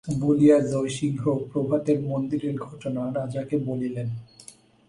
[0.07, 4.07] বলিয়া জয়সিংহ প্রভাতের মন্দিরের ঘটনা রাজাকে বলিলেন।